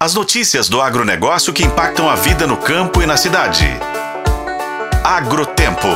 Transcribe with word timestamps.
As 0.00 0.14
notícias 0.14 0.68
do 0.68 0.80
agronegócio 0.80 1.52
que 1.52 1.64
impactam 1.64 2.08
a 2.08 2.14
vida 2.14 2.46
no 2.46 2.56
campo 2.56 3.02
e 3.02 3.06
na 3.06 3.16
cidade. 3.16 3.66
Agrotempo. 5.02 5.88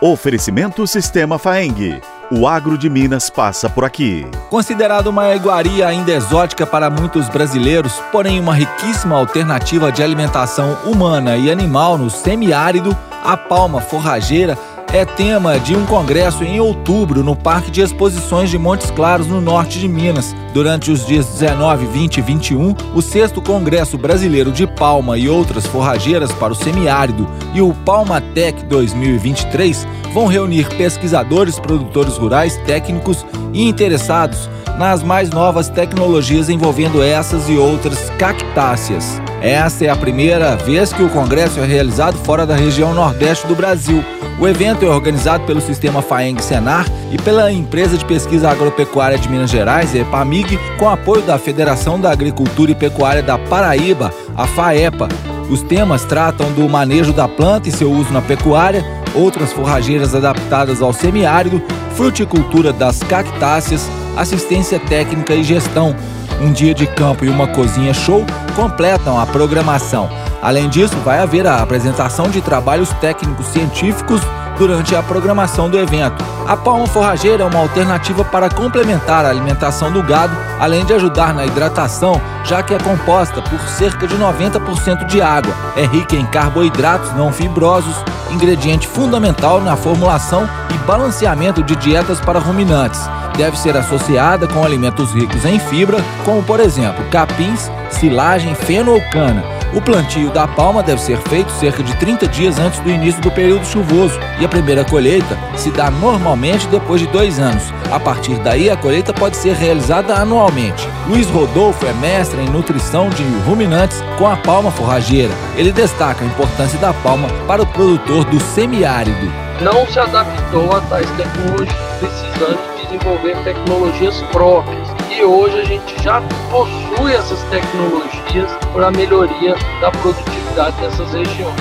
Oferecimento 0.00 0.84
Sistema 0.84 1.38
Faeng. 1.38 2.00
O 2.28 2.48
agro 2.48 2.76
de 2.76 2.90
Minas 2.90 3.30
passa 3.30 3.70
por 3.70 3.84
aqui. 3.84 4.26
Considerado 4.50 5.06
uma 5.06 5.32
iguaria 5.32 5.86
ainda 5.86 6.10
exótica 6.10 6.66
para 6.66 6.90
muitos 6.90 7.28
brasileiros, 7.28 7.92
porém 8.10 8.40
uma 8.40 8.52
riquíssima 8.52 9.16
alternativa 9.16 9.92
de 9.92 10.02
alimentação 10.02 10.76
humana 10.84 11.36
e 11.36 11.48
animal 11.48 11.96
no 11.96 12.10
semiárido, 12.10 12.98
a 13.22 13.36
palma 13.36 13.80
forrageira 13.80 14.58
é 14.92 15.04
tema 15.04 15.58
de 15.58 15.74
um 15.74 15.84
congresso 15.84 16.44
em 16.44 16.60
outubro 16.60 17.22
no 17.22 17.34
Parque 17.34 17.70
de 17.70 17.80
Exposições 17.80 18.50
de 18.50 18.58
Montes 18.58 18.90
Claros, 18.90 19.26
no 19.26 19.40
norte 19.40 19.78
de 19.78 19.88
Minas. 19.88 20.34
Durante 20.54 20.90
os 20.90 21.06
dias 21.06 21.26
19, 21.26 21.86
20 21.86 22.16
e 22.16 22.20
21, 22.22 22.74
o 22.94 23.02
6 23.02 23.32
Congresso 23.44 23.98
Brasileiro 23.98 24.50
de 24.50 24.66
Palma 24.66 25.18
e 25.18 25.28
outras 25.28 25.66
forrageiras 25.66 26.32
para 26.32 26.52
o 26.52 26.56
semiárido 26.56 27.28
e 27.54 27.60
o 27.60 27.74
Palmatec 27.84 28.64
2023 28.64 29.86
vão 30.14 30.26
reunir 30.26 30.68
pesquisadores, 30.76 31.58
produtores 31.58 32.16
rurais, 32.16 32.56
técnicos 32.66 33.26
e 33.52 33.68
interessados 33.68 34.48
nas 34.78 35.02
mais 35.02 35.30
novas 35.30 35.68
tecnologias 35.68 36.48
envolvendo 36.48 37.02
essas 37.02 37.48
e 37.48 37.56
outras 37.56 38.10
cactáceas. 38.18 39.20
Essa 39.46 39.84
é 39.84 39.88
a 39.88 39.94
primeira 39.94 40.56
vez 40.56 40.92
que 40.92 41.04
o 41.04 41.08
congresso 41.08 41.60
é 41.60 41.64
realizado 41.64 42.18
fora 42.24 42.44
da 42.44 42.56
região 42.56 42.92
nordeste 42.92 43.46
do 43.46 43.54
Brasil. 43.54 44.04
O 44.40 44.48
evento 44.48 44.84
é 44.84 44.88
organizado 44.88 45.44
pelo 45.44 45.60
Sistema 45.60 46.02
Faeng 46.02 46.36
Senar 46.42 46.84
e 47.12 47.16
pela 47.16 47.52
Empresa 47.52 47.96
de 47.96 48.04
Pesquisa 48.04 48.50
Agropecuária 48.50 49.16
de 49.16 49.28
Minas 49.28 49.48
Gerais, 49.48 49.94
EPAMIG, 49.94 50.58
com 50.76 50.90
apoio 50.90 51.22
da 51.22 51.38
Federação 51.38 52.00
da 52.00 52.10
Agricultura 52.10 52.72
e 52.72 52.74
Pecuária 52.74 53.22
da 53.22 53.38
Paraíba, 53.38 54.12
a 54.36 54.48
FAEPA. 54.48 55.06
Os 55.48 55.62
temas 55.62 56.04
tratam 56.04 56.50
do 56.50 56.68
manejo 56.68 57.12
da 57.12 57.28
planta 57.28 57.68
e 57.68 57.72
seu 57.72 57.92
uso 57.92 58.12
na 58.12 58.20
pecuária, 58.20 58.84
outras 59.14 59.52
forrageiras 59.52 60.12
adaptadas 60.12 60.82
ao 60.82 60.92
semiárido, 60.92 61.62
fruticultura 61.94 62.72
das 62.72 63.00
cactáceas, 63.04 63.88
assistência 64.16 64.80
técnica 64.80 65.36
e 65.36 65.44
gestão. 65.44 65.94
Um 66.40 66.52
dia 66.52 66.74
de 66.74 66.86
campo 66.86 67.24
e 67.24 67.28
uma 67.28 67.46
cozinha 67.48 67.94
show 67.94 68.24
completam 68.54 69.18
a 69.18 69.26
programação. 69.26 70.08
Além 70.42 70.68
disso, 70.68 70.96
vai 70.98 71.18
haver 71.18 71.46
a 71.46 71.62
apresentação 71.62 72.28
de 72.28 72.40
trabalhos 72.40 72.90
técnicos 73.00 73.46
científicos 73.46 74.20
durante 74.56 74.94
a 74.94 75.02
programação 75.02 75.68
do 75.68 75.78
evento. 75.78 76.24
A 76.46 76.56
palma 76.56 76.86
forrageira 76.86 77.42
é 77.42 77.46
uma 77.46 77.60
alternativa 77.60 78.24
para 78.24 78.48
complementar 78.48 79.24
a 79.24 79.28
alimentação 79.28 79.90
do 79.90 80.02
gado, 80.02 80.36
além 80.60 80.84
de 80.84 80.92
ajudar 80.92 81.34
na 81.34 81.44
hidratação, 81.44 82.20
já 82.44 82.62
que 82.62 82.74
é 82.74 82.78
composta 82.78 83.42
por 83.42 83.60
cerca 83.68 84.06
de 84.06 84.16
90% 84.16 85.06
de 85.06 85.20
água. 85.20 85.54
É 85.76 85.84
rica 85.84 86.16
em 86.16 86.26
carboidratos 86.26 87.12
não 87.14 87.32
fibrosos, 87.32 87.96
ingrediente 88.30 88.86
fundamental 88.86 89.60
na 89.60 89.76
formulação 89.76 90.48
e 90.74 90.78
balanceamento 90.86 91.62
de 91.62 91.74
dietas 91.76 92.20
para 92.20 92.38
ruminantes 92.38 93.00
deve 93.36 93.58
ser 93.58 93.76
associada 93.76 94.48
com 94.48 94.64
alimentos 94.64 95.12
ricos 95.12 95.44
em 95.44 95.58
fibra, 95.58 95.98
como 96.24 96.42
por 96.42 96.58
exemplo 96.58 97.04
capins, 97.10 97.70
silagem, 97.90 98.54
feno 98.54 98.92
ou 98.92 99.00
cana. 99.10 99.55
O 99.74 99.80
plantio 99.80 100.30
da 100.30 100.46
palma 100.46 100.82
deve 100.82 101.00
ser 101.00 101.18
feito 101.18 101.50
cerca 101.52 101.82
de 101.82 101.94
30 101.96 102.26
dias 102.28 102.58
antes 102.58 102.78
do 102.80 102.90
início 102.90 103.20
do 103.20 103.30
período 103.30 103.66
chuvoso 103.66 104.18
e 104.40 104.44
a 104.44 104.48
primeira 104.48 104.84
colheita 104.84 105.36
se 105.56 105.70
dá 105.70 105.90
normalmente 105.90 106.66
depois 106.68 107.00
de 107.00 107.06
dois 107.08 107.38
anos. 107.38 107.62
A 107.90 107.98
partir 107.98 108.36
daí, 108.38 108.70
a 108.70 108.76
colheita 108.76 109.12
pode 109.12 109.36
ser 109.36 109.54
realizada 109.54 110.14
anualmente. 110.14 110.88
Luiz 111.08 111.28
Rodolfo 111.28 111.84
é 111.86 111.92
mestre 111.94 112.40
em 112.40 112.48
nutrição 112.48 113.10
de 113.10 113.22
ruminantes 113.44 114.02
com 114.18 114.26
a 114.26 114.36
palma 114.36 114.70
forrageira. 114.70 115.32
Ele 115.56 115.72
destaca 115.72 116.24
a 116.24 116.26
importância 116.26 116.78
da 116.78 116.92
palma 116.94 117.28
para 117.46 117.62
o 117.62 117.66
produtor 117.66 118.24
do 118.24 118.40
semiárido. 118.40 119.32
Não 119.60 119.86
se 119.86 119.98
adaptou 119.98 120.74
a 120.74 120.80
tais 120.82 121.10
tecnologias, 121.12 121.76
precisando 121.98 122.76
desenvolver 122.82 123.36
tecnologias 123.42 124.20
próprias. 124.32 124.85
E 125.16 125.24
hoje 125.24 125.58
a 125.58 125.64
gente 125.64 126.02
já 126.02 126.20
possui 126.50 127.14
essas 127.14 127.42
tecnologias 127.44 128.52
para 128.74 128.90
melhoria 128.90 129.56
da 129.80 129.90
produtividade 129.90 130.76
dessas 130.76 131.10
regiões. 131.10 131.56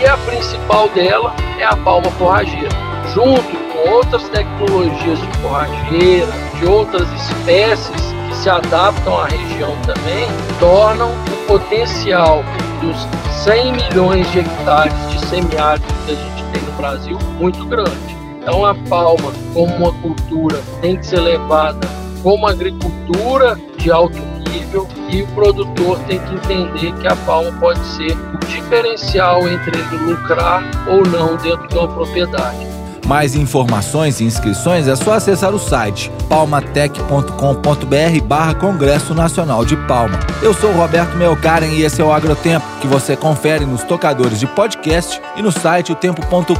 E 0.00 0.04
a 0.04 0.16
principal 0.16 0.88
dela 0.88 1.32
é 1.60 1.64
a 1.64 1.76
palma 1.76 2.10
forrageira. 2.10 2.68
Junto 3.14 3.56
com 3.72 3.90
outras 3.90 4.28
tecnologias 4.30 5.20
de 5.20 5.38
forrageira, 5.38 6.26
de 6.58 6.66
outras 6.66 7.08
espécies 7.12 8.14
que 8.28 8.34
se 8.34 8.50
adaptam 8.50 9.16
à 9.16 9.26
região 9.26 9.76
também, 9.86 10.26
tornam 10.58 11.12
o 11.12 11.46
potencial 11.46 12.42
dos 12.80 12.96
100 13.44 13.74
milhões 13.74 14.28
de 14.32 14.40
hectares 14.40 15.10
de 15.12 15.24
semiárido 15.24 15.86
que 16.04 16.12
a 16.12 16.16
gente 16.16 16.44
tem 16.52 16.62
no 16.62 16.72
Brasil 16.72 17.16
muito 17.38 17.64
grande. 17.66 18.16
Então 18.40 18.66
a 18.66 18.74
palma, 18.74 19.32
como 19.54 19.72
uma 19.76 19.92
cultura, 20.02 20.60
tem 20.80 20.96
que 20.96 21.06
ser 21.06 21.20
levada 21.20 21.86
como 22.22 22.46
agricultura 22.46 23.58
de 23.78 23.90
alto 23.90 24.18
nível 24.50 24.86
e 25.10 25.22
o 25.22 25.26
produtor 25.28 25.98
tem 26.06 26.18
que 26.18 26.34
entender 26.34 26.92
que 26.94 27.06
a 27.06 27.16
palma 27.16 27.52
pode 27.58 27.84
ser 27.86 28.12
o 28.12 28.38
diferencial 28.46 29.48
entre 29.48 29.78
ele 29.78 29.96
lucrar 30.04 30.62
ou 30.88 31.06
não 31.06 31.36
dentro 31.36 31.66
de 31.68 31.76
uma 31.76 31.88
propriedade. 31.88 32.66
Mais 33.08 33.34
informações 33.34 34.20
e 34.20 34.24
inscrições 34.24 34.86
é 34.86 34.94
só 34.94 35.14
acessar 35.14 35.54
o 35.54 35.58
site 35.58 36.12
palmatec.com.br 36.28 38.24
barra 38.26 38.54
Congresso 38.54 39.14
Nacional 39.14 39.64
de 39.64 39.78
Palma. 39.86 40.20
Eu 40.42 40.52
sou 40.52 40.70
Roberto 40.72 41.16
Melkaren 41.16 41.68
e 41.68 41.82
esse 41.82 42.02
é 42.02 42.04
o 42.04 42.12
Agrotempo, 42.12 42.66
que 42.82 42.86
você 42.86 43.16
confere 43.16 43.64
nos 43.64 43.82
tocadores 43.82 44.38
de 44.38 44.46
podcast 44.46 45.18
e 45.36 45.42
no 45.42 45.50
site 45.50 45.90
otempo.com.br. 45.90 46.54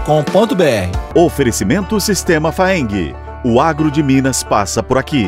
Oferecimento 1.14 2.00
Sistema 2.00 2.50
Faeng. 2.50 3.27
O 3.44 3.60
agro 3.60 3.88
de 3.88 4.02
Minas 4.02 4.42
passa 4.42 4.82
por 4.82 4.98
aqui. 4.98 5.24